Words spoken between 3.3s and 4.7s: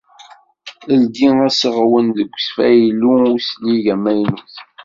uslig amaynut.